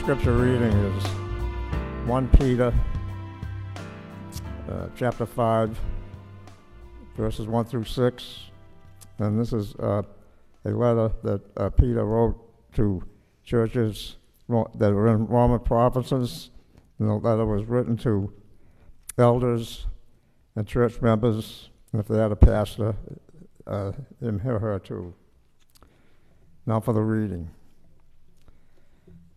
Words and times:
scripture 0.00 0.32
reading 0.32 0.72
is 0.72 1.04
1 2.08 2.28
Peter 2.38 2.72
uh, 4.70 4.86
chapter 4.96 5.26
5, 5.26 5.78
verses 7.18 7.46
1 7.46 7.66
through 7.66 7.84
6. 7.84 8.50
And 9.18 9.38
this 9.38 9.52
is 9.52 9.74
uh, 9.74 10.00
a 10.64 10.70
letter 10.70 11.12
that 11.22 11.42
uh, 11.58 11.68
Peter 11.68 12.02
wrote 12.06 12.34
to 12.76 13.02
churches 13.44 14.16
that 14.48 14.90
were 14.94 15.08
in 15.08 15.26
Roman 15.26 15.60
provinces. 15.60 16.48
And 16.98 17.06
the 17.06 17.14
letter 17.14 17.44
was 17.44 17.66
written 17.66 17.98
to 17.98 18.32
elders 19.18 19.86
and 20.56 20.66
church 20.66 21.02
members, 21.02 21.68
and 21.92 22.00
if 22.00 22.08
they 22.08 22.16
had 22.16 22.32
a 22.32 22.36
pastor, 22.36 22.96
uh, 23.66 23.92
him 24.18 24.40
or 24.46 24.60
her 24.60 24.78
too. 24.78 25.12
Now 26.64 26.80
for 26.80 26.94
the 26.94 27.02
reading. 27.02 27.50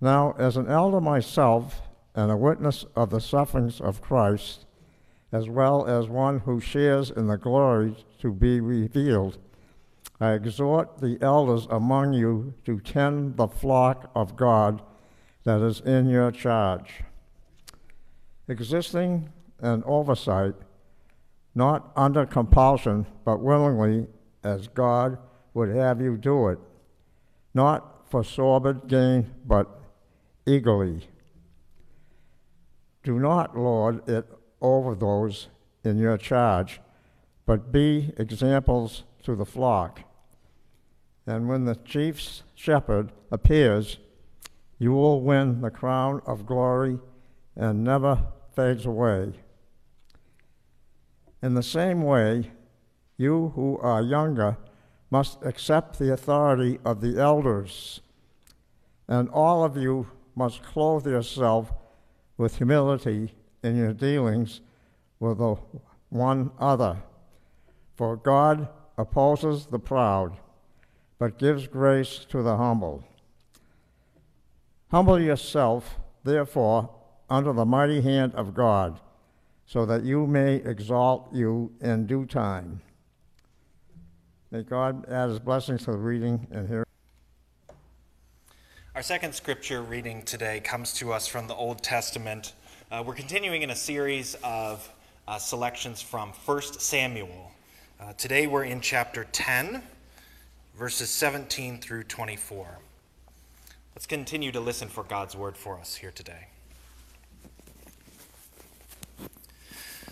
Now, 0.03 0.35
as 0.37 0.57
an 0.57 0.67
elder 0.69 0.99
myself 0.99 1.81
and 2.13 2.29
a 2.29 2.35
witness 2.35 2.83
of 2.93 3.09
the 3.09 3.21
sufferings 3.21 3.79
of 3.79 4.01
Christ, 4.01 4.65
as 5.31 5.47
well 5.47 5.85
as 5.85 6.09
one 6.09 6.39
who 6.39 6.59
shares 6.59 7.09
in 7.09 7.27
the 7.27 7.37
glory 7.37 7.95
to 8.19 8.33
be 8.33 8.59
revealed, 8.59 9.37
I 10.19 10.33
exhort 10.33 10.97
the 10.97 11.17
elders 11.21 11.67
among 11.69 12.11
you 12.11 12.53
to 12.65 12.81
tend 12.81 13.37
the 13.37 13.47
flock 13.47 14.11
of 14.13 14.35
God 14.35 14.81
that 15.45 15.61
is 15.61 15.79
in 15.79 16.09
your 16.09 16.31
charge, 16.31 17.05
existing 18.49 19.29
in 19.61 19.85
oversight, 19.85 20.55
not 21.55 21.93
under 21.95 22.25
compulsion, 22.25 23.05
but 23.23 23.39
willingly, 23.39 24.07
as 24.43 24.67
God 24.67 25.17
would 25.53 25.69
have 25.69 26.01
you 26.01 26.17
do 26.17 26.49
it, 26.49 26.59
not 27.53 28.09
for 28.09 28.21
sordid 28.21 28.89
gain, 28.89 29.31
but 29.45 29.79
eagerly. 30.45 31.07
Do 33.03 33.19
not 33.19 33.57
lord 33.57 34.07
it 34.07 34.25
over 34.61 34.95
those 34.95 35.47
in 35.83 35.97
your 35.97 36.17
charge, 36.17 36.81
but 37.45 37.71
be 37.71 38.13
examples 38.17 39.03
to 39.23 39.35
the 39.35 39.45
flock. 39.45 40.01
And 41.25 41.47
when 41.47 41.65
the 41.65 41.75
chief 41.75 42.41
shepherd 42.55 43.11
appears, 43.31 43.97
you 44.77 44.91
will 44.93 45.21
win 45.21 45.61
the 45.61 45.69
crown 45.69 46.21
of 46.25 46.45
glory 46.45 46.99
and 47.55 47.83
never 47.83 48.23
fades 48.55 48.85
away. 48.85 49.33
In 51.41 51.53
the 51.53 51.63
same 51.63 52.03
way, 52.03 52.51
you 53.17 53.51
who 53.55 53.77
are 53.79 54.01
younger 54.01 54.57
must 55.09 55.43
accept 55.43 55.99
the 55.99 56.11
authority 56.11 56.79
of 56.83 57.01
the 57.01 57.19
elders, 57.19 58.01
and 59.07 59.29
all 59.29 59.63
of 59.63 59.77
you 59.77 60.07
must 60.35 60.63
clothe 60.63 61.05
yourself 61.05 61.71
with 62.37 62.57
humility 62.57 63.33
in 63.63 63.75
your 63.75 63.93
dealings 63.93 64.61
with 65.19 65.37
the 65.37 65.55
one 66.09 66.51
other. 66.59 66.97
For 67.95 68.15
God 68.15 68.67
opposes 68.97 69.67
the 69.67 69.79
proud, 69.79 70.37
but 71.19 71.37
gives 71.37 71.67
grace 71.67 72.25
to 72.29 72.41
the 72.41 72.57
humble. 72.57 73.03
Humble 74.91 75.19
yourself, 75.19 75.97
therefore, 76.23 76.89
under 77.29 77.53
the 77.53 77.65
mighty 77.65 78.01
hand 78.01 78.35
of 78.35 78.53
God, 78.53 78.99
so 79.65 79.85
that 79.85 80.03
you 80.03 80.27
may 80.27 80.55
exalt 80.55 81.33
you 81.33 81.71
in 81.81 82.05
due 82.05 82.25
time. 82.25 82.81
May 84.51 84.61
God 84.61 85.09
add 85.09 85.29
his 85.29 85.39
blessings 85.39 85.85
to 85.85 85.91
the 85.91 85.97
reading 85.97 86.47
and 86.51 86.67
hearing. 86.67 86.85
Our 88.95 89.01
second 89.01 89.33
scripture 89.33 89.81
reading 89.81 90.21
today 90.21 90.59
comes 90.59 90.93
to 90.95 91.13
us 91.13 91.25
from 91.25 91.47
the 91.47 91.55
Old 91.55 91.81
Testament. 91.81 92.53
Uh, 92.91 93.03
we're 93.03 93.15
continuing 93.15 93.63
in 93.63 93.71
a 93.71 93.75
series 93.75 94.35
of 94.43 94.87
uh, 95.27 95.39
selections 95.39 95.99
from 95.99 96.29
1 96.45 96.61
Samuel. 96.61 97.51
Uh, 97.99 98.13
today 98.13 98.45
we're 98.45 98.65
in 98.65 98.81
chapter 98.81 99.25
10, 99.31 99.81
verses 100.77 101.09
17 101.09 101.79
through 101.79 102.03
24. 102.03 102.67
Let's 103.95 104.05
continue 104.05 104.51
to 104.51 104.59
listen 104.59 104.89
for 104.89 105.03
God's 105.03 105.35
word 105.35 105.57
for 105.57 105.79
us 105.79 105.95
here 105.95 106.11
today. 106.11 106.49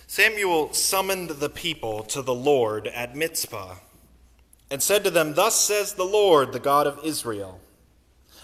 Samuel 0.08 0.72
summoned 0.72 1.30
the 1.30 1.50
people 1.50 2.02
to 2.02 2.20
the 2.20 2.34
Lord 2.34 2.88
at 2.88 3.14
Mizpah 3.14 3.76
and 4.72 4.82
said 4.82 5.04
to 5.04 5.10
them, 5.10 5.34
Thus 5.34 5.54
says 5.54 5.94
the 5.94 6.02
Lord, 6.02 6.52
the 6.52 6.58
God 6.58 6.88
of 6.88 6.98
Israel. 7.04 7.60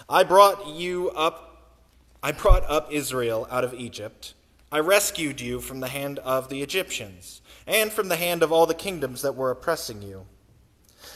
I 0.09 0.23
brought 0.23 0.65
you 0.65 1.11
up, 1.11 1.75
I 2.23 2.31
brought 2.31 2.63
up 2.67 2.91
Israel 2.91 3.47
out 3.51 3.63
of 3.63 3.75
Egypt. 3.75 4.33
I 4.71 4.79
rescued 4.79 5.39
you 5.39 5.61
from 5.61 5.81
the 5.81 5.87
hand 5.87 6.17
of 6.19 6.49
the 6.49 6.63
Egyptians, 6.63 7.41
and 7.67 7.91
from 7.91 8.07
the 8.07 8.15
hand 8.15 8.41
of 8.41 8.51
all 8.51 8.65
the 8.65 8.73
kingdoms 8.73 9.21
that 9.21 9.35
were 9.35 9.51
oppressing 9.51 10.01
you. 10.01 10.25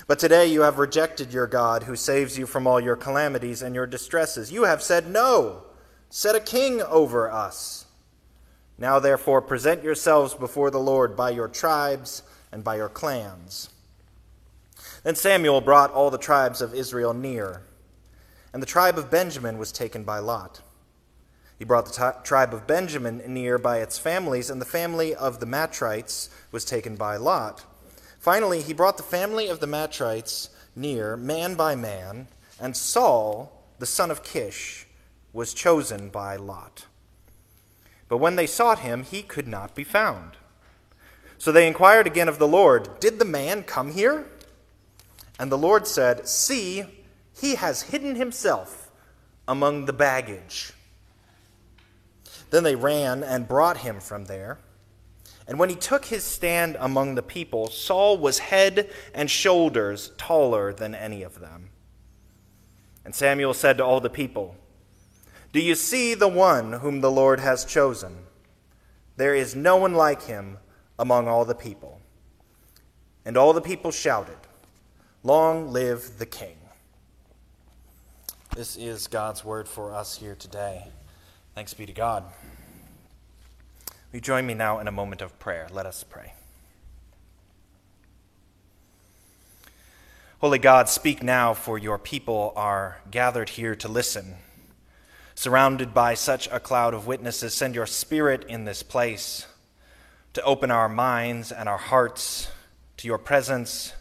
But 0.05 0.19
today 0.19 0.45
you 0.45 0.61
have 0.61 0.77
rejected 0.77 1.33
your 1.33 1.47
God, 1.47 1.83
who 1.83 1.95
saves 1.95 2.37
you 2.37 2.45
from 2.45 2.67
all 2.67 2.79
your 2.79 2.95
calamities 2.95 3.63
and 3.63 3.73
your 3.73 3.87
distresses. 3.87 4.51
You 4.51 4.65
have 4.65 4.83
said, 4.83 5.09
No, 5.09 5.63
set 6.11 6.35
a 6.35 6.39
king 6.39 6.79
over 6.83 7.31
us. 7.31 7.87
Now, 8.77 8.99
therefore, 8.99 9.41
present 9.41 9.83
yourselves 9.83 10.35
before 10.35 10.69
the 10.69 10.79
Lord 10.79 11.15
by 11.15 11.31
your 11.31 11.47
tribes 11.47 12.21
and 12.51 12.63
by 12.63 12.75
your 12.75 12.89
clans. 12.89 13.69
Then 15.03 15.15
Samuel 15.15 15.61
brought 15.61 15.91
all 15.91 16.11
the 16.11 16.17
tribes 16.19 16.61
of 16.61 16.75
Israel 16.75 17.13
near 17.15 17.63
and 18.53 18.61
the 18.61 18.67
tribe 18.67 18.97
of 18.97 19.11
Benjamin 19.11 19.57
was 19.57 19.71
taken 19.71 20.03
by 20.03 20.19
Lot. 20.19 20.61
He 21.57 21.65
brought 21.65 21.85
the 21.85 22.11
t- 22.11 22.19
tribe 22.23 22.53
of 22.53 22.67
Benjamin 22.67 23.21
near 23.27 23.57
by 23.57 23.79
its 23.79 23.97
families, 23.97 24.49
and 24.49 24.61
the 24.61 24.65
family 24.65 25.15
of 25.15 25.39
the 25.39 25.45
Matrites 25.45 26.29
was 26.51 26.63
taken 26.63 26.95
by 26.95 27.17
Lot. 27.17 27.65
Finally, 28.19 28.61
he 28.61 28.73
brought 28.73 28.97
the 28.97 29.03
family 29.03 29.47
of 29.47 29.59
the 29.59 29.67
Matrites 29.67 30.49
near, 30.75 31.17
man 31.17 31.55
by 31.55 31.75
man, 31.75 32.27
and 32.59 32.77
Saul, 32.77 33.63
the 33.79 33.85
son 33.85 34.11
of 34.11 34.23
Kish, 34.23 34.87
was 35.33 35.53
chosen 35.53 36.09
by 36.09 36.35
Lot. 36.35 36.85
But 38.07 38.17
when 38.17 38.35
they 38.35 38.47
sought 38.47 38.79
him, 38.79 39.03
he 39.03 39.23
could 39.23 39.47
not 39.47 39.73
be 39.73 39.83
found. 39.83 40.37
So 41.37 41.51
they 41.51 41.67
inquired 41.67 42.07
again 42.07 42.29
of 42.29 42.39
the 42.39 42.47
Lord, 42.47 42.99
Did 42.99 43.19
the 43.19 43.25
man 43.25 43.63
come 43.63 43.91
here? 43.91 44.25
And 45.39 45.51
the 45.51 45.57
Lord 45.57 45.87
said, 45.87 46.27
See, 46.27 46.85
he 47.39 47.55
has 47.55 47.83
hidden 47.83 48.15
himself 48.15 48.91
among 49.47 49.85
the 49.85 49.93
baggage. 49.93 50.73
Then 52.49 52.63
they 52.63 52.75
ran 52.75 53.23
and 53.23 53.47
brought 53.47 53.77
him 53.77 53.99
from 53.99 54.25
there. 54.25 54.59
And 55.47 55.59
when 55.59 55.69
he 55.69 55.75
took 55.75 56.05
his 56.05 56.23
stand 56.23 56.77
among 56.79 57.15
the 57.15 57.23
people, 57.23 57.67
Saul 57.67 58.17
was 58.17 58.39
head 58.39 58.89
and 59.13 59.29
shoulders 59.29 60.11
taller 60.17 60.71
than 60.73 60.95
any 60.95 61.23
of 61.23 61.39
them. 61.39 61.69
And 63.03 63.13
Samuel 63.13 63.53
said 63.53 63.77
to 63.77 63.85
all 63.85 63.99
the 63.99 64.09
people, 64.09 64.55
Do 65.51 65.59
you 65.59 65.75
see 65.75 66.13
the 66.13 66.29
one 66.29 66.73
whom 66.73 67.01
the 67.01 67.11
Lord 67.11 67.41
has 67.41 67.65
chosen? 67.65 68.19
There 69.17 69.35
is 69.35 69.55
no 69.55 69.75
one 69.75 69.93
like 69.93 70.23
him 70.23 70.57
among 70.97 71.27
all 71.27 71.43
the 71.43 71.55
people. 71.55 71.99
And 73.25 73.35
all 73.35 73.53
the 73.53 73.61
people 73.61 73.91
shouted, 73.91 74.37
Long 75.23 75.71
live 75.71 76.19
the 76.19 76.25
king. 76.25 76.57
This 78.55 78.75
is 78.75 79.07
God's 79.07 79.43
word 79.43 79.67
for 79.67 79.95
us 79.95 80.15
here 80.19 80.35
today. 80.35 80.85
Thanks 81.55 81.73
be 81.73 81.87
to 81.87 81.91
God. 81.91 82.23
Will 83.87 84.17
you 84.17 84.21
join 84.21 84.45
me 84.45 84.53
now 84.53 84.77
in 84.77 84.87
a 84.87 84.91
moment 84.91 85.23
of 85.23 85.39
prayer? 85.39 85.67
Let 85.71 85.87
us 85.87 86.05
pray. 86.07 86.33
Holy 90.37 90.59
God, 90.59 90.87
speak 90.87 91.23
now, 91.23 91.55
for 91.55 91.79
your 91.79 91.97
people 91.97 92.53
are 92.55 93.01
gathered 93.09 93.49
here 93.49 93.75
to 93.77 93.87
listen. 93.87 94.35
Surrounded 95.33 95.91
by 95.91 96.13
such 96.13 96.47
a 96.51 96.59
cloud 96.59 96.93
of 96.93 97.07
witnesses, 97.07 97.55
send 97.55 97.73
your 97.73 97.87
spirit 97.87 98.45
in 98.47 98.65
this 98.65 98.83
place 98.83 99.47
to 100.33 100.43
open 100.43 100.69
our 100.69 100.87
minds 100.87 101.51
and 101.51 101.67
our 101.67 101.79
hearts 101.79 102.51
to 102.97 103.07
your 103.07 103.17
presence 103.17 103.93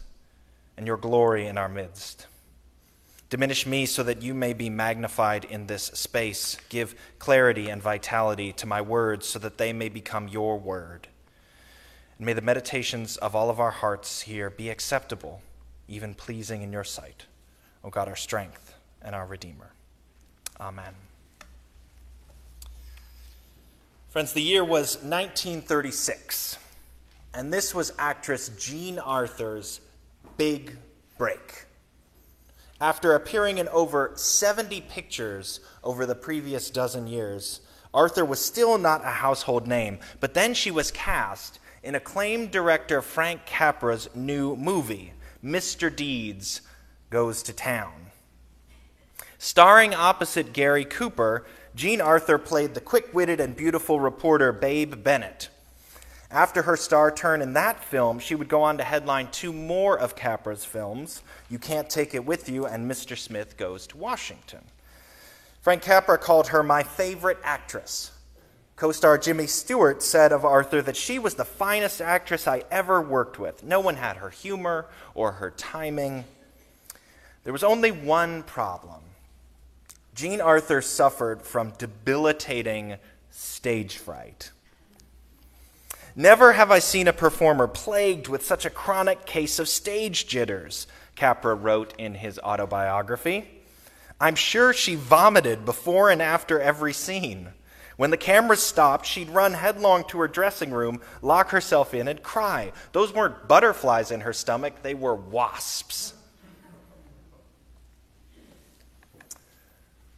and 0.77 0.85
your 0.85 0.97
glory 0.97 1.47
in 1.47 1.57
our 1.57 1.69
midst. 1.69 2.27
Diminish 3.33 3.65
me 3.65 3.87
so 3.87 4.03
that 4.03 4.21
you 4.21 4.35
may 4.35 4.53
be 4.53 4.69
magnified 4.69 5.43
in 5.43 5.65
this 5.65 5.85
space. 5.85 6.55
Give 6.69 6.93
clarity 7.17 7.67
and 7.67 7.81
vitality 7.81 8.53
to 8.53 8.67
my 8.67 8.79
words 8.79 9.25
so 9.25 9.39
that 9.39 9.57
they 9.57 9.73
may 9.73 9.89
become 9.89 10.27
your 10.27 10.59
word. 10.59 11.07
And 12.19 12.27
may 12.27 12.33
the 12.33 12.43
meditations 12.43 13.17
of 13.17 13.35
all 13.35 13.49
of 13.49 13.59
our 13.59 13.71
hearts 13.71 14.21
here 14.21 14.51
be 14.51 14.69
acceptable, 14.69 15.41
even 15.87 16.13
pleasing 16.13 16.61
in 16.61 16.71
your 16.71 16.83
sight. 16.83 17.25
O 17.83 17.89
God, 17.89 18.07
our 18.07 18.15
strength 18.15 18.75
and 19.01 19.15
our 19.15 19.25
Redeemer. 19.25 19.71
Amen. 20.61 20.93
Friends, 24.09 24.33
the 24.33 24.43
year 24.43 24.63
was 24.63 24.97
1936, 24.97 26.59
and 27.33 27.51
this 27.51 27.73
was 27.73 27.93
actress 27.97 28.49
Jean 28.59 28.99
Arthur's 28.99 29.81
big 30.37 30.77
break. 31.17 31.65
After 32.83 33.15
appearing 33.15 33.59
in 33.59 33.69
over 33.69 34.11
70 34.13 34.81
pictures 34.81 35.61
over 35.85 36.05
the 36.05 36.15
previous 36.15 36.69
dozen 36.69 37.07
years, 37.07 37.61
Arthur 37.93 38.25
was 38.25 38.43
still 38.43 38.77
not 38.77 39.05
a 39.05 39.21
household 39.23 39.69
name, 39.69 39.99
but 40.19 40.33
then 40.33 40.53
she 40.53 40.69
was 40.69 40.91
cast 40.91 41.59
in 41.81 41.95
acclaimed 41.95 42.51
director 42.51 43.01
Frank 43.01 43.45
Capra's 43.45 44.09
new 44.13 44.57
movie, 44.57 45.13
Mr. 45.41 45.95
Deeds 45.95 46.59
Goes 47.09 47.41
to 47.43 47.53
Town. 47.53 48.07
Starring 49.37 49.93
opposite 49.93 50.51
Gary 50.51 50.83
Cooper, 50.83 51.45
Jean 51.75 52.01
Arthur 52.01 52.37
played 52.37 52.73
the 52.73 52.81
quick 52.81 53.13
witted 53.13 53.39
and 53.39 53.55
beautiful 53.55 54.01
reporter 54.01 54.51
Babe 54.51 55.01
Bennett. 55.01 55.47
After 56.33 56.63
her 56.63 56.75
star 56.75 57.11
turn 57.11 57.43
in 57.43 57.53
that 57.53 57.83
film, 57.83 58.17
she 58.17 58.33
would 58.33 58.49
go 58.49 58.63
on 58.63 58.79
to 58.79 58.83
headline 58.83 59.29
two 59.29 59.53
more 59.53 59.99
of 59.99 60.15
Capra's 60.15 60.65
films 60.65 61.21
You 61.47 61.59
Can't 61.59 61.87
Take 61.87 62.15
It 62.15 62.25
With 62.25 62.49
You 62.49 62.65
and 62.65 62.89
Mr. 62.89 63.15
Smith 63.15 63.55
Goes 63.55 63.85
to 63.87 63.97
Washington. 63.97 64.61
Frank 65.61 65.83
Capra 65.83 66.17
called 66.17 66.47
her 66.47 66.63
my 66.63 66.81
favorite 66.81 67.37
actress. 67.43 68.11
Co 68.75 68.91
star 68.91 69.19
Jimmy 69.19 69.45
Stewart 69.45 70.01
said 70.01 70.31
of 70.31 70.43
Arthur 70.43 70.81
that 70.81 70.97
she 70.97 71.19
was 71.19 71.35
the 71.35 71.45
finest 71.45 72.01
actress 72.01 72.47
I 72.47 72.63
ever 72.71 72.99
worked 72.99 73.37
with. 73.37 73.63
No 73.63 73.79
one 73.79 73.95
had 73.95 74.17
her 74.17 74.31
humor 74.31 74.87
or 75.13 75.33
her 75.33 75.51
timing. 75.51 76.25
There 77.43 77.53
was 77.53 77.63
only 77.63 77.91
one 77.91 78.41
problem. 78.41 79.01
Jean 80.15 80.41
Arthur 80.41 80.81
suffered 80.81 81.43
from 81.43 81.73
debilitating 81.77 82.95
stage 83.29 83.97
fright. 83.97 84.49
Never 86.15 86.53
have 86.53 86.69
I 86.69 86.77
seen 86.77 87.07
a 87.07 87.13
performer 87.13 87.67
plagued 87.67 88.27
with 88.27 88.45
such 88.45 88.65
a 88.65 88.69
chronic 88.69 89.25
case 89.25 89.57
of 89.57 89.67
stage 89.67 90.27
jitters, 90.27 90.85
Capra 91.15 91.55
wrote 91.55 91.93
in 91.97 92.15
his 92.15 92.37
autobiography. 92.39 93.47
I'm 94.21 94.35
sure 94.35 94.73
she 94.73 94.93
vomited 94.93 95.65
before 95.65 96.11
and 96.11 96.21
after 96.21 96.59
every 96.59 96.93
scene. 96.93 97.49
When 97.97 98.11
the 98.11 98.17
cameras 98.17 98.61
stopped, 98.61 99.07
she'd 99.07 99.29
run 99.29 99.53
headlong 99.53 100.03
to 100.09 100.19
her 100.19 100.27
dressing 100.27 100.71
room, 100.71 101.01
lock 101.21 101.49
herself 101.49 101.95
in, 101.95 102.07
and 102.07 102.21
cry. 102.21 102.71
Those 102.91 103.13
weren't 103.13 103.47
butterflies 103.47 104.11
in 104.11 104.21
her 104.21 104.33
stomach, 104.33 104.83
they 104.83 104.93
were 104.93 105.15
wasps. 105.15 106.13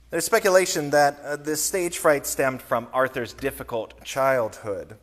There's 0.09 0.25
speculation 0.25 0.91
that 0.91 1.19
uh, 1.23 1.35
this 1.37 1.63
stage 1.63 1.97
fright 1.97 2.25
stemmed 2.25 2.61
from 2.61 2.87
Arthur's 2.93 3.33
difficult 3.33 4.03
childhood. 4.03 4.97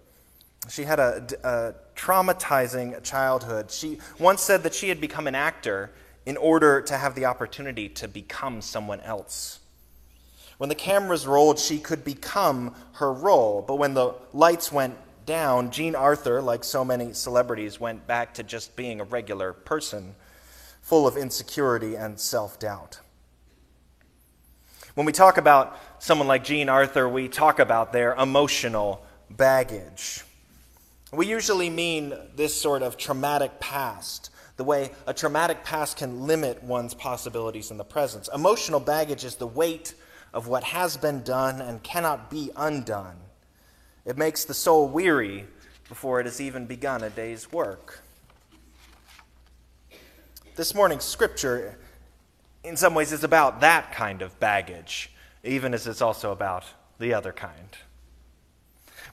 She 0.68 0.84
had 0.84 1.00
a, 1.00 1.26
a, 1.42 1.74
traumatizing 1.96 3.02
childhood. 3.02 3.70
She 3.70 3.98
once 4.18 4.42
said 4.42 4.62
that 4.62 4.74
she 4.74 4.88
had 4.88 5.00
become 5.00 5.26
an 5.26 5.34
actor 5.34 5.90
in 6.24 6.36
order 6.36 6.80
to 6.82 6.96
have 6.96 7.14
the 7.14 7.24
opportunity 7.24 7.88
to 7.88 8.08
become 8.08 8.62
someone 8.62 9.00
else. 9.00 9.58
When 10.58 10.68
the 10.68 10.74
cameras 10.74 11.26
rolled, 11.26 11.58
she 11.58 11.78
could 11.78 12.04
become 12.04 12.74
her 12.94 13.12
role. 13.12 13.64
But 13.66 13.76
when 13.76 13.94
the 13.94 14.14
lights 14.32 14.70
went 14.70 14.96
down, 15.26 15.70
Jean 15.70 15.94
Arthur, 15.94 16.40
like 16.40 16.62
so 16.62 16.84
many 16.84 17.12
celebrities, 17.12 17.80
went 17.80 18.06
back 18.06 18.34
to 18.34 18.42
just 18.42 18.76
being 18.76 19.00
a 19.00 19.04
regular 19.04 19.52
person, 19.52 20.14
full 20.80 21.06
of 21.06 21.16
insecurity 21.16 21.96
and 21.96 22.18
self 22.18 22.58
doubt. 22.60 23.00
When 24.94 25.06
we 25.06 25.12
talk 25.12 25.38
about 25.38 25.78
someone 25.98 26.28
like 26.28 26.44
Jean 26.44 26.68
Arthur, 26.68 27.08
we 27.08 27.26
talk 27.26 27.58
about 27.58 27.92
their 27.92 28.14
emotional 28.14 29.04
baggage. 29.30 30.22
We 31.14 31.26
usually 31.26 31.68
mean 31.68 32.14
this 32.36 32.58
sort 32.58 32.82
of 32.82 32.96
traumatic 32.96 33.60
past, 33.60 34.30
the 34.56 34.64
way 34.64 34.92
a 35.06 35.12
traumatic 35.12 35.62
past 35.62 35.98
can 35.98 36.22
limit 36.26 36.62
one's 36.62 36.94
possibilities 36.94 37.70
in 37.70 37.76
the 37.76 37.84
present. 37.84 38.30
Emotional 38.34 38.80
baggage 38.80 39.22
is 39.22 39.36
the 39.36 39.46
weight 39.46 39.92
of 40.32 40.48
what 40.48 40.64
has 40.64 40.96
been 40.96 41.22
done 41.22 41.60
and 41.60 41.82
cannot 41.82 42.30
be 42.30 42.50
undone. 42.56 43.16
It 44.06 44.16
makes 44.16 44.46
the 44.46 44.54
soul 44.54 44.88
weary 44.88 45.44
before 45.86 46.18
it 46.18 46.24
has 46.24 46.40
even 46.40 46.64
begun 46.64 47.02
a 47.02 47.10
day's 47.10 47.52
work. 47.52 48.02
This 50.56 50.74
morning's 50.74 51.04
scripture, 51.04 51.76
in 52.64 52.74
some 52.74 52.94
ways, 52.94 53.12
is 53.12 53.22
about 53.22 53.60
that 53.60 53.92
kind 53.92 54.22
of 54.22 54.40
baggage, 54.40 55.12
even 55.44 55.74
as 55.74 55.86
it's 55.86 56.00
also 56.00 56.32
about 56.32 56.64
the 56.98 57.12
other 57.12 57.32
kind. 57.34 57.76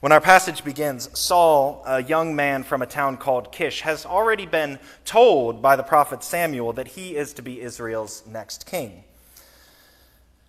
When 0.00 0.12
our 0.12 0.20
passage 0.20 0.64
begins, 0.64 1.10
Saul, 1.18 1.82
a 1.86 2.02
young 2.02 2.34
man 2.34 2.62
from 2.62 2.80
a 2.80 2.86
town 2.86 3.18
called 3.18 3.52
Kish, 3.52 3.82
has 3.82 4.06
already 4.06 4.46
been 4.46 4.78
told 5.04 5.60
by 5.60 5.76
the 5.76 5.82
prophet 5.82 6.24
Samuel 6.24 6.72
that 6.72 6.88
he 6.88 7.16
is 7.16 7.34
to 7.34 7.42
be 7.42 7.60
Israel's 7.60 8.22
next 8.26 8.64
king. 8.64 9.04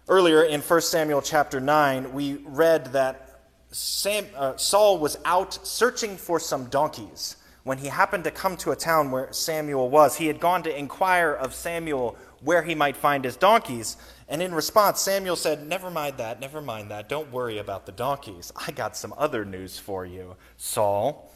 Earlier 0.07 0.42
in 0.44 0.62
1 0.62 0.81
Samuel 0.81 1.21
chapter 1.21 1.59
9, 1.59 2.13
we 2.13 2.36
read 2.45 2.94
that 2.94 3.42
Sam, 3.71 4.25
uh, 4.38 4.56
Saul 4.56 5.00
was 5.00 5.18
out 5.25 5.68
searching 5.68 6.15
for 6.15 6.39
some 6.39 6.68
donkeys 6.68 7.36
when 7.63 7.77
he 7.77 7.88
happened 7.88 8.24
to 8.24 8.31
come 8.31 8.56
to 8.56 8.71
a 8.71 8.75
town 8.77 9.12
where 9.12 9.33
Samuel 9.33 9.89
was. 9.89 10.15
He 10.15 10.27
had 10.27 10.39
gone 10.39 10.63
to 10.63 10.80
inquire 10.80 11.33
of 11.33 11.54
Samuel 11.54 12.15
where 12.41 12.63
he 12.63 12.75
might 12.75 12.97
find 12.97 13.23
his 13.23 13.35
donkeys. 13.35 13.97
And 14.27 14.41
in 14.41 14.53
response, 14.53 14.99
Samuel 14.99 15.35
said, 15.35 15.67
Never 15.67 15.89
mind 15.89 16.17
that, 16.17 16.39
never 16.39 16.61
mind 16.61 16.91
that. 16.91 17.09
Don't 17.09 17.31
worry 17.31 17.57
about 17.57 17.85
the 17.85 17.91
donkeys. 17.91 18.51
I 18.55 18.71
got 18.71 18.97
some 18.97 19.13
other 19.17 19.45
news 19.45 19.77
for 19.77 20.05
you, 20.05 20.35
Saul. 20.57 21.31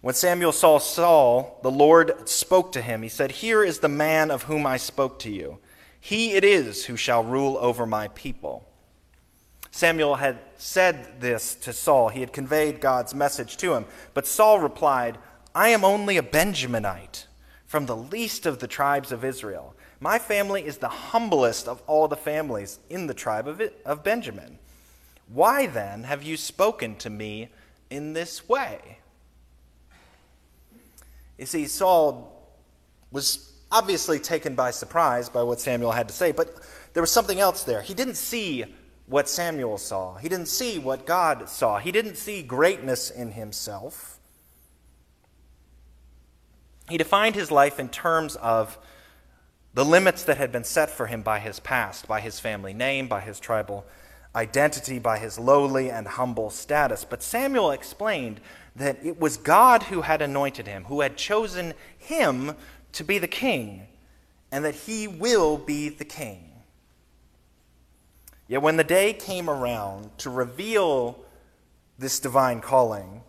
When 0.00 0.14
Samuel 0.14 0.52
saw 0.52 0.78
Saul, 0.78 1.60
the 1.62 1.70
Lord 1.70 2.28
spoke 2.28 2.72
to 2.72 2.82
him. 2.82 3.02
He 3.02 3.08
said, 3.08 3.30
Here 3.30 3.62
is 3.62 3.78
the 3.78 3.88
man 3.88 4.30
of 4.30 4.44
whom 4.44 4.66
I 4.66 4.76
spoke 4.76 5.20
to 5.20 5.30
you. 5.30 5.58
He 6.00 6.32
it 6.32 6.42
is 6.42 6.86
who 6.86 6.96
shall 6.96 7.22
rule 7.22 7.56
over 7.58 7.86
my 7.86 8.08
people. 8.08 8.68
Samuel 9.70 10.16
had 10.16 10.38
said 10.58 11.20
this 11.20 11.54
to 11.54 11.72
Saul. 11.72 12.08
He 12.08 12.20
had 12.20 12.32
conveyed 12.32 12.80
God's 12.80 13.14
message 13.14 13.56
to 13.58 13.74
him. 13.74 13.86
But 14.12 14.26
Saul 14.26 14.58
replied, 14.58 15.18
I 15.54 15.68
am 15.68 15.84
only 15.84 16.16
a 16.16 16.22
Benjaminite 16.22 17.26
from 17.72 17.86
the 17.86 17.96
least 17.96 18.44
of 18.44 18.58
the 18.58 18.66
tribes 18.66 19.12
of 19.12 19.24
Israel. 19.24 19.74
My 19.98 20.18
family 20.18 20.62
is 20.66 20.76
the 20.76 20.90
humblest 20.90 21.66
of 21.66 21.82
all 21.86 22.06
the 22.06 22.18
families 22.18 22.78
in 22.90 23.06
the 23.06 23.14
tribe 23.14 23.48
of, 23.48 23.62
it, 23.62 23.80
of 23.86 24.04
Benjamin. 24.04 24.58
Why 25.32 25.64
then 25.64 26.02
have 26.02 26.22
you 26.22 26.36
spoken 26.36 26.96
to 26.96 27.08
me 27.08 27.48
in 27.88 28.12
this 28.12 28.46
way? 28.46 28.98
You 31.38 31.46
see, 31.46 31.66
Saul 31.66 32.46
was 33.10 33.54
obviously 33.70 34.18
taken 34.18 34.54
by 34.54 34.70
surprise 34.70 35.30
by 35.30 35.42
what 35.42 35.58
Samuel 35.58 35.92
had 35.92 36.08
to 36.08 36.14
say, 36.14 36.30
but 36.30 36.54
there 36.92 37.02
was 37.02 37.10
something 37.10 37.40
else 37.40 37.64
there. 37.64 37.80
He 37.80 37.94
didn't 37.94 38.16
see 38.16 38.66
what 39.06 39.30
Samuel 39.30 39.78
saw, 39.78 40.16
he 40.16 40.28
didn't 40.28 40.48
see 40.48 40.78
what 40.78 41.06
God 41.06 41.48
saw, 41.48 41.78
he 41.78 41.90
didn't 41.90 42.16
see 42.16 42.42
greatness 42.42 43.08
in 43.08 43.32
himself. 43.32 44.11
He 46.92 46.98
defined 46.98 47.36
his 47.36 47.50
life 47.50 47.80
in 47.80 47.88
terms 47.88 48.36
of 48.36 48.76
the 49.72 49.82
limits 49.82 50.24
that 50.24 50.36
had 50.36 50.52
been 50.52 50.62
set 50.62 50.90
for 50.90 51.06
him 51.06 51.22
by 51.22 51.38
his 51.38 51.58
past, 51.58 52.06
by 52.06 52.20
his 52.20 52.38
family 52.38 52.74
name, 52.74 53.08
by 53.08 53.22
his 53.22 53.40
tribal 53.40 53.86
identity, 54.36 54.98
by 54.98 55.16
his 55.16 55.38
lowly 55.38 55.90
and 55.90 56.06
humble 56.06 56.50
status. 56.50 57.06
But 57.06 57.22
Samuel 57.22 57.70
explained 57.70 58.42
that 58.76 58.98
it 59.02 59.18
was 59.18 59.38
God 59.38 59.84
who 59.84 60.02
had 60.02 60.20
anointed 60.20 60.66
him, 60.66 60.84
who 60.84 61.00
had 61.00 61.16
chosen 61.16 61.72
him 61.96 62.56
to 62.92 63.04
be 63.04 63.16
the 63.16 63.26
king, 63.26 63.86
and 64.50 64.62
that 64.62 64.74
he 64.74 65.08
will 65.08 65.56
be 65.56 65.88
the 65.88 66.04
king. 66.04 66.50
Yet 68.48 68.60
when 68.60 68.76
the 68.76 68.84
day 68.84 69.14
came 69.14 69.48
around 69.48 70.10
to 70.18 70.28
reveal 70.28 71.24
this 71.98 72.20
divine 72.20 72.60
calling 72.60 73.22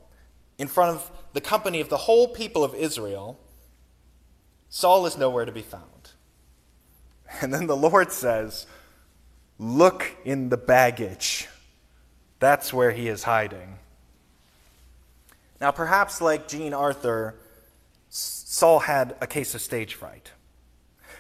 in 0.58 0.68
front 0.68 0.98
of 0.98 1.12
the 1.32 1.40
company 1.40 1.80
of 1.80 1.88
the 1.88 1.96
whole 1.96 2.28
people 2.28 2.66
of 2.66 2.76
Israel, 2.76 3.40
Saul 4.76 5.06
is 5.06 5.16
nowhere 5.20 5.46
to 5.46 5.52
be 5.52 5.62
found. 5.62 5.84
And 7.42 7.54
then 7.54 7.68
the 7.68 7.78
Lord 7.78 8.12
says, 8.12 8.66
Look 9.60 10.18
in 10.26 10.50
the 10.50 10.58
baggage. 10.58 11.48
That's 12.40 12.74
where 12.74 12.90
he 12.90 13.08
is 13.08 13.22
hiding. 13.22 13.78
Now, 15.62 15.70
perhaps 15.70 16.22
like 16.22 16.48
Jean 16.48 16.74
Arthur, 16.74 17.36
Saul 18.10 18.80
had 18.80 19.16
a 19.22 19.28
case 19.28 19.54
of 19.54 19.62
stage 19.62 19.94
fright. 19.94 20.32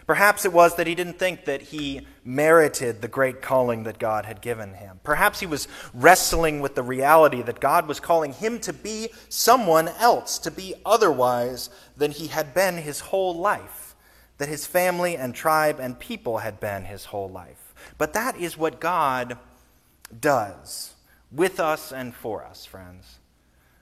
Perhaps 0.06 0.46
it 0.46 0.54
was 0.54 0.76
that 0.76 0.88
he 0.88 0.96
didn't 0.96 1.20
think 1.20 1.46
that 1.46 1.62
he 1.62 2.02
merited 2.26 3.02
the 3.02 3.08
great 3.08 3.42
calling 3.42 3.84
that 3.84 4.00
God 4.00 4.26
had 4.26 4.42
given 4.42 4.74
him. 4.74 5.00
Perhaps 5.04 5.40
he 5.40 5.46
was 5.46 5.68
wrestling 5.94 6.60
with 6.60 6.76
the 6.76 6.84
reality 6.84 7.42
that 7.42 7.60
God 7.60 7.88
was 7.88 8.00
calling 8.00 8.34
him 8.34 8.60
to 8.62 8.74
be 8.74 9.10
someone 9.30 9.88
else, 9.88 10.38
to 10.40 10.52
be 10.52 10.74
otherwise 10.86 11.70
than 11.96 12.12
he 12.12 12.28
had 12.28 12.54
been 12.54 12.78
his 12.78 13.00
whole 13.00 13.36
life, 13.36 13.96
that 14.38 14.50
his 14.50 14.66
family 14.66 15.16
and 15.16 15.34
tribe 15.34 15.80
and 15.80 16.00
people 16.00 16.40
had 16.40 16.60
been 16.60 16.84
his 16.84 17.06
whole 17.06 17.30
life. 17.30 17.74
But 17.98 18.14
that 18.14 18.38
is 18.38 18.58
what 18.58 18.80
God 18.80 19.38
does 20.20 20.94
with 21.32 21.60
us 21.60 21.92
and 21.92 22.14
for 22.14 22.46
us, 22.46 22.66
friends. 22.66 23.20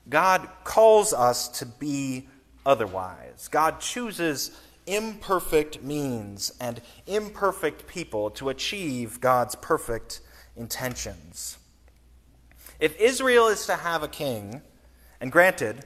God 0.09 0.47
calls 0.63 1.13
us 1.13 1.47
to 1.59 1.65
be 1.65 2.27
otherwise. 2.65 3.47
God 3.49 3.79
chooses 3.79 4.51
imperfect 4.87 5.83
means 5.83 6.51
and 6.59 6.81
imperfect 7.07 7.87
people 7.87 8.29
to 8.31 8.49
achieve 8.49 9.21
God's 9.21 9.55
perfect 9.55 10.21
intentions. 10.55 11.57
If 12.79 12.99
Israel 12.99 13.47
is 13.47 13.65
to 13.67 13.75
have 13.75 14.03
a 14.03 14.07
king, 14.07 14.61
and 15.19 15.31
granted, 15.31 15.85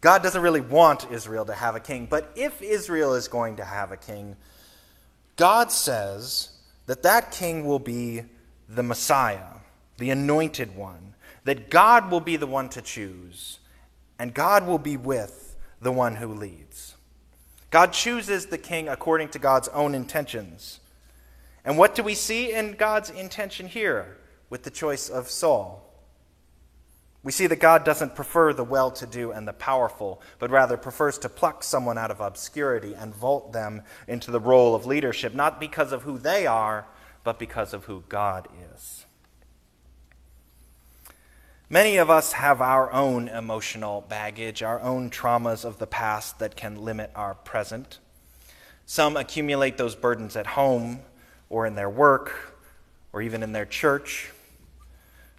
God 0.00 0.22
doesn't 0.22 0.42
really 0.42 0.60
want 0.60 1.10
Israel 1.10 1.44
to 1.46 1.54
have 1.54 1.76
a 1.76 1.80
king, 1.80 2.06
but 2.06 2.32
if 2.36 2.60
Israel 2.62 3.14
is 3.14 3.28
going 3.28 3.56
to 3.56 3.64
have 3.64 3.92
a 3.92 3.96
king, 3.96 4.36
God 5.36 5.70
says 5.70 6.50
that 6.86 7.02
that 7.04 7.30
king 7.32 7.64
will 7.64 7.78
be 7.78 8.22
the 8.68 8.82
Messiah, 8.82 9.58
the 9.96 10.10
anointed 10.10 10.76
one, 10.76 11.14
that 11.44 11.70
God 11.70 12.10
will 12.10 12.20
be 12.20 12.36
the 12.36 12.46
one 12.46 12.68
to 12.70 12.82
choose, 12.82 13.60
and 14.18 14.34
God 14.34 14.66
will 14.66 14.78
be 14.78 14.96
with 14.96 15.56
the 15.80 15.92
one 15.92 16.16
who 16.16 16.34
leads. 16.34 16.94
God 17.70 17.92
chooses 17.92 18.46
the 18.46 18.58
king 18.58 18.88
according 18.88 19.28
to 19.30 19.38
God's 19.38 19.68
own 19.68 19.94
intentions. 19.94 20.80
And 21.64 21.76
what 21.76 21.94
do 21.94 22.02
we 22.02 22.14
see 22.14 22.52
in 22.52 22.72
God's 22.72 23.10
intention 23.10 23.68
here 23.68 24.16
with 24.48 24.62
the 24.62 24.70
choice 24.70 25.10
of 25.10 25.28
Saul? 25.28 25.84
We 27.22 27.32
see 27.32 27.46
that 27.48 27.60
God 27.60 27.84
doesn't 27.84 28.14
prefer 28.14 28.52
the 28.52 28.64
well 28.64 28.90
to 28.92 29.06
do 29.06 29.32
and 29.32 29.46
the 29.46 29.52
powerful, 29.52 30.22
but 30.38 30.50
rather 30.50 30.76
prefers 30.76 31.18
to 31.18 31.28
pluck 31.28 31.62
someone 31.62 31.98
out 31.98 32.10
of 32.10 32.20
obscurity 32.20 32.94
and 32.94 33.14
vault 33.14 33.52
them 33.52 33.82
into 34.06 34.30
the 34.30 34.40
role 34.40 34.74
of 34.74 34.86
leadership, 34.86 35.34
not 35.34 35.60
because 35.60 35.92
of 35.92 36.04
who 36.04 36.16
they 36.16 36.46
are, 36.46 36.86
but 37.24 37.38
because 37.38 37.74
of 37.74 37.84
who 37.84 38.04
God 38.08 38.48
is. 38.72 38.97
Many 41.70 41.98
of 41.98 42.08
us 42.08 42.32
have 42.32 42.62
our 42.62 42.90
own 42.92 43.28
emotional 43.28 44.00
baggage, 44.08 44.62
our 44.62 44.80
own 44.80 45.10
traumas 45.10 45.66
of 45.66 45.78
the 45.78 45.86
past 45.86 46.38
that 46.38 46.56
can 46.56 46.82
limit 46.82 47.10
our 47.14 47.34
present. 47.34 47.98
Some 48.86 49.18
accumulate 49.18 49.76
those 49.76 49.94
burdens 49.94 50.34
at 50.34 50.46
home 50.46 51.00
or 51.50 51.66
in 51.66 51.74
their 51.74 51.90
work 51.90 52.56
or 53.12 53.20
even 53.20 53.42
in 53.42 53.52
their 53.52 53.66
church. 53.66 54.30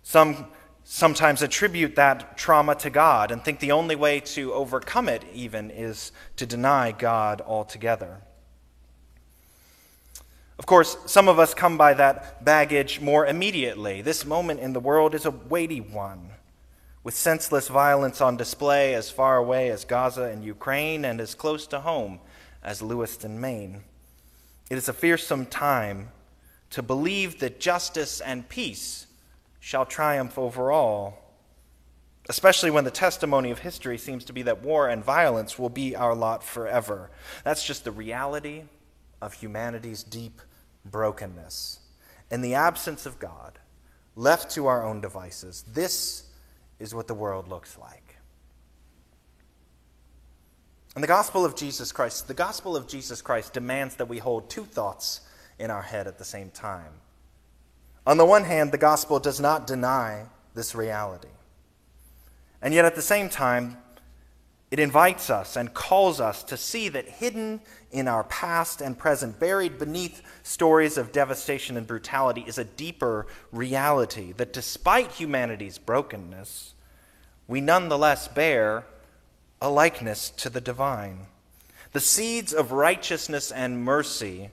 Some 0.03 0.45
sometimes 0.83 1.41
attribute 1.41 1.95
that 1.95 2.37
trauma 2.37 2.75
to 2.75 2.91
God 2.91 3.31
and 3.31 3.43
think 3.43 3.59
the 3.59 3.71
only 3.71 3.95
way 3.95 4.19
to 4.19 4.53
overcome 4.53 5.09
it, 5.09 5.25
even, 5.33 5.71
is 5.71 6.11
to 6.35 6.45
deny 6.45 6.91
God 6.91 7.41
altogether. 7.41 8.21
Of 10.59 10.65
course, 10.65 10.97
some 11.05 11.29
of 11.29 11.39
us 11.39 11.53
come 11.53 11.77
by 11.77 11.93
that 11.93 12.43
baggage 12.43 12.99
more 12.99 13.25
immediately. 13.25 14.01
This 14.01 14.25
moment 14.25 14.59
in 14.59 14.73
the 14.73 14.81
world 14.81 15.15
is 15.15 15.25
a 15.25 15.31
weighty 15.31 15.79
one, 15.79 16.31
with 17.01 17.13
senseless 17.13 17.69
violence 17.69 18.19
on 18.19 18.35
display 18.35 18.93
as 18.93 19.09
far 19.09 19.37
away 19.37 19.69
as 19.69 19.85
Gaza 19.85 20.23
and 20.23 20.43
Ukraine 20.43 21.05
and 21.05 21.21
as 21.21 21.33
close 21.33 21.65
to 21.67 21.79
home 21.79 22.19
as 22.61 22.81
Lewiston, 22.81 23.39
Maine. 23.39 23.83
It 24.69 24.77
is 24.77 24.89
a 24.89 24.93
fearsome 24.93 25.45
time 25.45 26.09
to 26.71 26.83
believe 26.83 27.39
that 27.39 27.61
justice 27.61 28.19
and 28.19 28.47
peace 28.49 29.07
shall 29.61 29.85
triumph 29.85 30.37
over 30.37 30.73
all, 30.73 31.37
especially 32.27 32.69
when 32.69 32.83
the 32.83 32.91
testimony 32.91 33.49
of 33.49 33.59
history 33.59 33.97
seems 33.97 34.25
to 34.25 34.33
be 34.33 34.41
that 34.41 34.61
war 34.61 34.89
and 34.89 35.05
violence 35.05 35.57
will 35.57 35.69
be 35.69 35.95
our 35.95 36.13
lot 36.13 36.43
forever. 36.43 37.09
That's 37.45 37.65
just 37.65 37.85
the 37.85 37.91
reality 37.91 38.63
of 39.21 39.33
humanity's 39.33 40.03
deep 40.03 40.41
brokenness. 40.85 41.79
In 42.31 42.41
the 42.41 42.55
absence 42.55 43.05
of 43.05 43.19
God, 43.19 43.59
left 44.15 44.51
to 44.51 44.67
our 44.67 44.85
own 44.85 45.01
devices, 45.01 45.63
this 45.73 46.23
is 46.79 46.93
what 46.93 47.07
the 47.07 47.13
world 47.13 47.47
looks 47.47 47.77
like. 47.77 48.17
And 50.95 51.03
the 51.03 51.07
gospel 51.07 51.45
of 51.45 51.55
Jesus 51.55 51.91
Christ, 51.91 52.27
the 52.27 52.33
gospel 52.33 52.75
of 52.75 52.87
Jesus 52.87 53.21
Christ 53.21 53.53
demands 53.53 53.95
that 53.95 54.09
we 54.09 54.17
hold 54.17 54.49
two 54.49 54.65
thoughts 54.65 55.21
in 55.57 55.71
our 55.71 55.81
head 55.81 56.07
at 56.07 56.17
the 56.17 56.25
same 56.25 56.49
time. 56.49 56.91
On 58.07 58.17
the 58.17 58.25
one 58.25 58.43
hand, 58.43 58.71
the 58.71 58.77
gospel 58.77 59.19
does 59.19 59.39
not 59.39 59.67
deny 59.67 60.25
this 60.55 60.73
reality. 60.73 61.27
And 62.61 62.73
yet 62.73 62.85
at 62.85 62.95
the 62.95 63.01
same 63.01 63.29
time, 63.29 63.77
it 64.71 64.79
invites 64.79 65.29
us 65.29 65.55
and 65.55 65.73
calls 65.73 66.21
us 66.21 66.43
to 66.43 66.57
see 66.57 66.89
that 66.89 67.07
hidden 67.07 67.61
in 67.91 68.07
our 68.07 68.23
past 68.25 68.81
and 68.81 68.97
present, 68.97 69.39
buried 69.39 69.79
beneath 69.79 70.21
stories 70.43 70.97
of 70.97 71.11
devastation 71.11 71.75
and 71.75 71.87
brutality, 71.87 72.43
is 72.45 72.59
a 72.59 72.63
deeper 72.63 73.25
reality 73.51 74.31
that 74.33 74.53
despite 74.53 75.13
humanity's 75.13 75.79
brokenness, 75.79 76.75
we 77.47 77.61
nonetheless 77.61 78.27
bear 78.27 78.85
a 79.59 79.69
likeness 79.69 80.29
to 80.29 80.49
the 80.49 80.61
divine. 80.61 81.25
The 81.91 81.99
seeds 81.99 82.53
of 82.53 82.71
righteousness 82.71 83.51
and 83.51 83.83
mercy 83.83 84.51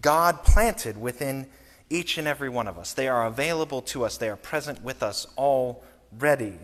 God 0.00 0.42
planted 0.42 1.00
within 1.00 1.46
each 1.88 2.18
and 2.18 2.26
every 2.26 2.48
one 2.48 2.66
of 2.66 2.78
us. 2.78 2.92
They 2.92 3.08
are 3.08 3.26
available 3.26 3.80
to 3.82 4.04
us, 4.04 4.16
they 4.16 4.28
are 4.28 4.36
present 4.36 4.82
with 4.82 5.02
us 5.02 5.26
already. 5.38 6.58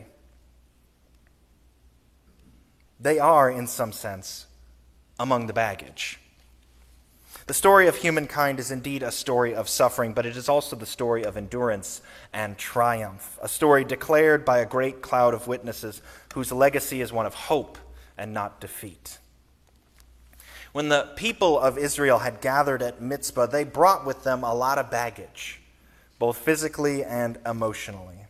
They 3.00 3.18
are, 3.18 3.50
in 3.50 3.66
some 3.66 3.92
sense, 3.92 4.46
among 5.18 5.46
the 5.46 5.52
baggage. 5.52 6.20
The 7.46 7.54
story 7.54 7.88
of 7.88 7.96
humankind 7.96 8.60
is 8.60 8.70
indeed 8.70 9.02
a 9.02 9.10
story 9.10 9.54
of 9.54 9.68
suffering, 9.68 10.12
but 10.12 10.26
it 10.26 10.36
is 10.36 10.48
also 10.48 10.76
the 10.76 10.86
story 10.86 11.24
of 11.24 11.36
endurance 11.36 12.02
and 12.32 12.56
triumph, 12.58 13.38
a 13.42 13.48
story 13.48 13.82
declared 13.84 14.44
by 14.44 14.58
a 14.58 14.66
great 14.66 15.02
cloud 15.02 15.34
of 15.34 15.48
witnesses 15.48 16.02
whose 16.34 16.52
legacy 16.52 17.00
is 17.00 17.12
one 17.12 17.26
of 17.26 17.34
hope 17.34 17.78
and 18.16 18.32
not 18.32 18.60
defeat. 18.60 19.18
When 20.72 20.90
the 20.90 21.10
people 21.16 21.58
of 21.58 21.76
Israel 21.76 22.20
had 22.20 22.40
gathered 22.40 22.82
at 22.82 23.00
Mizpah, 23.00 23.46
they 23.46 23.64
brought 23.64 24.06
with 24.06 24.22
them 24.22 24.44
a 24.44 24.54
lot 24.54 24.78
of 24.78 24.90
baggage, 24.90 25.60
both 26.18 26.36
physically 26.36 27.02
and 27.02 27.38
emotionally. 27.44 28.26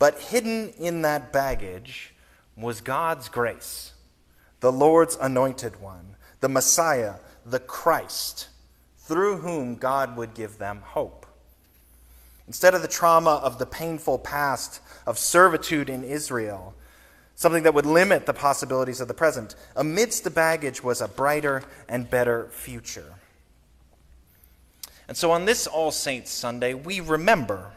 But 0.00 0.18
hidden 0.18 0.70
in 0.70 1.02
that 1.02 1.32
baggage 1.32 2.14
was 2.60 2.80
God's 2.80 3.28
grace, 3.28 3.92
the 4.60 4.72
Lord's 4.72 5.16
anointed 5.20 5.80
one, 5.80 6.16
the 6.40 6.48
Messiah, 6.48 7.14
the 7.44 7.60
Christ, 7.60 8.48
through 8.98 9.38
whom 9.38 9.76
God 9.76 10.16
would 10.16 10.34
give 10.34 10.58
them 10.58 10.80
hope. 10.84 11.26
Instead 12.46 12.74
of 12.74 12.82
the 12.82 12.88
trauma 12.88 13.36
of 13.42 13.58
the 13.58 13.66
painful 13.66 14.18
past 14.18 14.80
of 15.06 15.18
servitude 15.18 15.88
in 15.88 16.04
Israel, 16.04 16.74
something 17.34 17.62
that 17.62 17.74
would 17.74 17.86
limit 17.86 18.26
the 18.26 18.34
possibilities 18.34 19.00
of 19.00 19.08
the 19.08 19.14
present, 19.14 19.54
amidst 19.74 20.24
the 20.24 20.30
baggage 20.30 20.82
was 20.82 21.00
a 21.00 21.08
brighter 21.08 21.62
and 21.88 22.10
better 22.10 22.48
future. 22.50 23.14
And 25.08 25.16
so 25.16 25.30
on 25.30 25.44
this 25.44 25.66
All 25.66 25.90
Saints 25.90 26.30
Sunday, 26.30 26.74
we 26.74 27.00
remember 27.00 27.72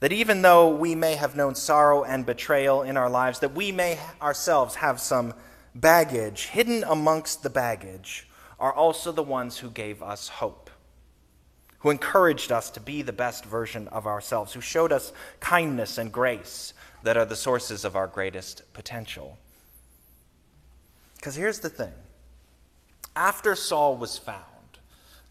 that 0.00 0.12
even 0.12 0.42
though 0.42 0.68
we 0.68 0.94
may 0.94 1.14
have 1.16 1.36
known 1.36 1.54
sorrow 1.54 2.04
and 2.04 2.24
betrayal 2.24 2.82
in 2.82 2.96
our 2.96 3.10
lives, 3.10 3.40
that 3.40 3.54
we 3.54 3.72
may 3.72 3.98
ourselves 4.22 4.76
have 4.76 5.00
some 5.00 5.34
baggage, 5.74 6.46
hidden 6.46 6.84
amongst 6.84 7.42
the 7.42 7.50
baggage 7.50 8.28
are 8.60 8.72
also 8.72 9.12
the 9.12 9.22
ones 9.22 9.58
who 9.58 9.70
gave 9.70 10.02
us 10.02 10.28
hope, 10.28 10.70
who 11.80 11.90
encouraged 11.90 12.52
us 12.52 12.70
to 12.70 12.80
be 12.80 13.02
the 13.02 13.12
best 13.12 13.44
version 13.44 13.88
of 13.88 14.06
ourselves, 14.06 14.52
who 14.52 14.60
showed 14.60 14.92
us 14.92 15.12
kindness 15.40 15.98
and 15.98 16.12
grace 16.12 16.74
that 17.02 17.16
are 17.16 17.24
the 17.24 17.36
sources 17.36 17.84
of 17.84 17.96
our 17.96 18.06
greatest 18.06 18.62
potential. 18.72 19.38
Because 21.16 21.34
here's 21.34 21.60
the 21.60 21.68
thing 21.68 21.92
after 23.16 23.56
Saul 23.56 23.96
was 23.96 24.16
found, 24.16 24.44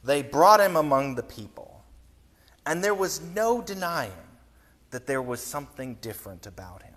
they 0.04 0.22
brought 0.22 0.60
him 0.60 0.76
among 0.76 1.16
the 1.16 1.24
people, 1.24 1.84
and 2.66 2.84
there 2.84 2.94
was 2.94 3.22
no 3.22 3.62
denying 3.62 4.12
that 4.98 5.06
there 5.06 5.22
was 5.22 5.40
something 5.40 5.94
different 6.02 6.48
about 6.48 6.82
him. 6.82 6.96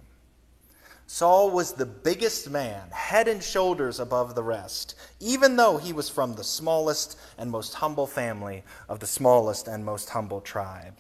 Saul 1.07 1.51
was 1.51 1.75
the 1.75 1.85
biggest 1.85 2.49
man, 2.49 2.89
head 2.93 3.29
and 3.29 3.43
shoulders 3.43 4.01
above 4.01 4.35
the 4.35 4.43
rest, 4.43 4.95
even 5.21 5.57
though 5.57 5.77
he 5.77 5.93
was 5.93 6.09
from 6.09 6.35
the 6.35 6.43
smallest 6.43 7.19
and 7.37 7.51
most 7.51 7.75
humble 7.75 8.07
family 8.07 8.65
of 8.89 9.01
the 9.01 9.07
smallest 9.07 9.69
and 9.69 9.85
most 9.85 10.09
humble 10.09 10.41
tribe. 10.41 10.97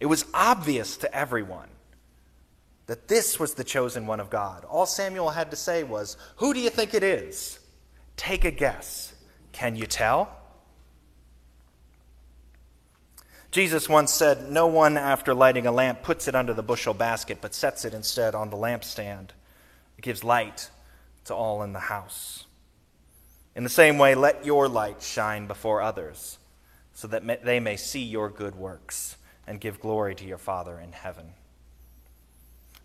It 0.00 0.06
was 0.06 0.24
obvious 0.32 0.96
to 0.96 1.14
everyone 1.14 1.68
that 2.86 3.06
this 3.08 3.38
was 3.38 3.52
the 3.52 3.62
chosen 3.62 4.06
one 4.06 4.18
of 4.18 4.30
God. 4.30 4.64
All 4.64 4.86
Samuel 4.86 5.28
had 5.28 5.50
to 5.50 5.58
say 5.58 5.84
was, 5.84 6.16
Who 6.36 6.54
do 6.54 6.60
you 6.60 6.70
think 6.70 6.94
it 6.94 7.02
is? 7.02 7.58
Take 8.16 8.46
a 8.46 8.50
guess. 8.50 9.12
Can 9.52 9.76
you 9.76 9.84
tell? 9.84 10.34
Jesus 13.54 13.88
once 13.88 14.12
said, 14.12 14.50
No 14.50 14.66
one, 14.66 14.96
after 14.96 15.32
lighting 15.32 15.64
a 15.64 15.70
lamp, 15.70 16.02
puts 16.02 16.26
it 16.26 16.34
under 16.34 16.52
the 16.52 16.60
bushel 16.60 16.92
basket, 16.92 17.38
but 17.40 17.54
sets 17.54 17.84
it 17.84 17.94
instead 17.94 18.34
on 18.34 18.50
the 18.50 18.56
lampstand. 18.56 19.28
It 19.96 20.02
gives 20.02 20.24
light 20.24 20.70
to 21.26 21.36
all 21.36 21.62
in 21.62 21.72
the 21.72 21.78
house. 21.78 22.46
In 23.54 23.62
the 23.62 23.70
same 23.70 23.96
way, 23.96 24.16
let 24.16 24.44
your 24.44 24.66
light 24.66 25.00
shine 25.00 25.46
before 25.46 25.82
others, 25.82 26.38
so 26.94 27.06
that 27.06 27.44
they 27.44 27.60
may 27.60 27.76
see 27.76 28.02
your 28.02 28.28
good 28.28 28.56
works 28.56 29.18
and 29.46 29.60
give 29.60 29.78
glory 29.78 30.16
to 30.16 30.24
your 30.24 30.36
Father 30.36 30.80
in 30.80 30.90
heaven. 30.90 31.26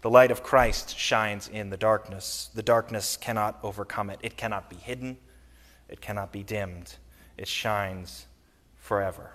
The 0.03 0.11
light 0.11 0.29
of 0.29 0.43
Christ 0.43 0.95
shines 0.95 1.47
in 1.47 1.71
the 1.71 1.77
darkness. 1.77 2.51
The 2.53 2.61
darkness 2.61 3.17
cannot 3.17 3.57
overcome 3.63 4.11
it, 4.11 4.19
it 4.21 4.37
cannot 4.37 4.69
be 4.69 4.75
hidden, 4.75 5.17
it 5.89 5.99
cannot 5.99 6.31
be 6.31 6.43
dimmed, 6.43 6.93
it 7.39 7.47
shines 7.47 8.27
forever. 8.77 9.33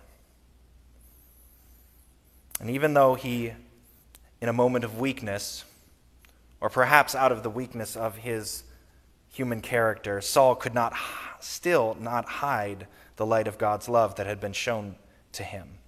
And 2.60 2.70
even 2.70 2.94
though 2.94 3.14
he, 3.14 3.52
in 4.40 4.48
a 4.48 4.52
moment 4.52 4.84
of 4.84 4.98
weakness, 4.98 5.64
or 6.60 6.70
perhaps 6.70 7.14
out 7.14 7.32
of 7.32 7.42
the 7.42 7.50
weakness 7.50 7.96
of 7.96 8.16
his 8.16 8.64
human 9.30 9.60
character, 9.60 10.20
Saul 10.20 10.54
could 10.54 10.74
not 10.74 10.94
still 11.40 11.96
not 12.00 12.24
hide 12.24 12.86
the 13.16 13.26
light 13.26 13.46
of 13.48 13.58
God's 13.58 13.88
love 13.88 14.14
that 14.16 14.26
had 14.26 14.40
been 14.40 14.52
shown 14.52 14.96
to 15.32 15.42
him. 15.42 15.78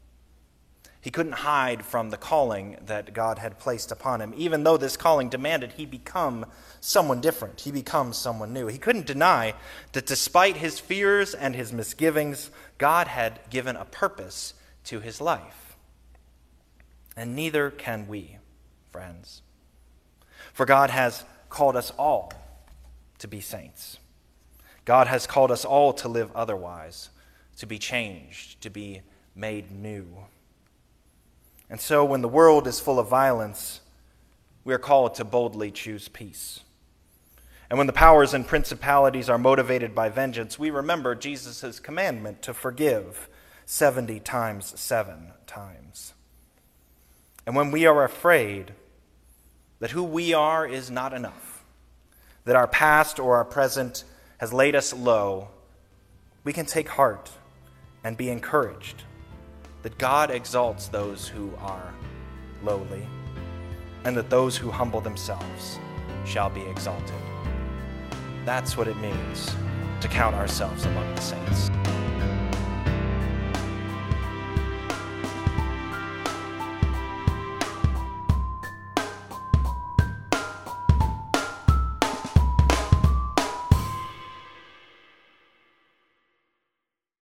He 1.00 1.12
couldn't 1.12 1.32
hide 1.32 1.84
from 1.84 2.10
the 2.10 2.16
calling 2.16 2.78
that 2.84 3.14
God 3.14 3.38
had 3.38 3.60
placed 3.60 3.92
upon 3.92 4.20
him, 4.20 4.34
even 4.36 4.64
though 4.64 4.76
this 4.76 4.96
calling 4.96 5.28
demanded 5.28 5.72
he 5.72 5.86
become 5.86 6.46
someone 6.80 7.20
different. 7.20 7.60
He 7.60 7.70
become 7.70 8.12
someone 8.12 8.52
new. 8.52 8.66
He 8.66 8.78
couldn't 8.78 9.06
deny 9.06 9.54
that 9.92 10.06
despite 10.06 10.56
his 10.56 10.80
fears 10.80 11.32
and 11.32 11.54
his 11.54 11.72
misgivings, 11.72 12.50
God 12.78 13.06
had 13.06 13.38
given 13.50 13.76
a 13.76 13.84
purpose 13.84 14.54
to 14.86 14.98
his 14.98 15.20
life. 15.20 15.65
And 17.16 17.34
neither 17.34 17.70
can 17.70 18.06
we, 18.06 18.38
friends. 18.90 19.42
For 20.52 20.66
God 20.66 20.90
has 20.90 21.24
called 21.48 21.76
us 21.76 21.92
all 21.98 22.32
to 23.18 23.28
be 23.28 23.40
saints. 23.40 23.98
God 24.84 25.06
has 25.06 25.26
called 25.26 25.50
us 25.50 25.64
all 25.64 25.92
to 25.94 26.08
live 26.08 26.30
otherwise, 26.34 27.10
to 27.56 27.66
be 27.66 27.78
changed, 27.78 28.60
to 28.60 28.70
be 28.70 29.00
made 29.34 29.70
new. 29.70 30.06
And 31.68 31.80
so, 31.80 32.04
when 32.04 32.22
the 32.22 32.28
world 32.28 32.66
is 32.66 32.78
full 32.78 32.98
of 32.98 33.08
violence, 33.08 33.80
we 34.64 34.72
are 34.72 34.78
called 34.78 35.14
to 35.16 35.24
boldly 35.24 35.70
choose 35.70 36.08
peace. 36.08 36.60
And 37.68 37.78
when 37.78 37.88
the 37.88 37.92
powers 37.92 38.32
and 38.32 38.46
principalities 38.46 39.28
are 39.28 39.38
motivated 39.38 39.94
by 39.94 40.08
vengeance, 40.08 40.58
we 40.58 40.70
remember 40.70 41.14
Jesus' 41.14 41.80
commandment 41.80 42.42
to 42.42 42.54
forgive 42.54 43.28
70 43.64 44.20
times 44.20 44.78
seven 44.78 45.32
times. 45.48 46.12
And 47.46 47.54
when 47.54 47.70
we 47.70 47.86
are 47.86 48.04
afraid 48.04 48.72
that 49.78 49.92
who 49.92 50.02
we 50.02 50.34
are 50.34 50.66
is 50.66 50.90
not 50.90 51.12
enough, 51.12 51.64
that 52.44 52.56
our 52.56 52.66
past 52.66 53.18
or 53.18 53.36
our 53.36 53.44
present 53.44 54.04
has 54.38 54.52
laid 54.52 54.74
us 54.74 54.92
low, 54.92 55.48
we 56.44 56.52
can 56.52 56.66
take 56.66 56.88
heart 56.88 57.30
and 58.04 58.16
be 58.16 58.30
encouraged 58.30 59.04
that 59.82 59.98
God 59.98 60.30
exalts 60.30 60.88
those 60.88 61.28
who 61.28 61.52
are 61.60 61.94
lowly, 62.62 63.06
and 64.04 64.16
that 64.16 64.30
those 64.30 64.56
who 64.56 64.70
humble 64.70 65.00
themselves 65.00 65.78
shall 66.24 66.50
be 66.50 66.62
exalted. 66.62 67.14
That's 68.44 68.76
what 68.76 68.88
it 68.88 68.96
means 68.96 69.54
to 70.00 70.08
count 70.08 70.34
ourselves 70.34 70.84
among 70.86 71.14
the 71.14 71.20
saints. 71.20 71.70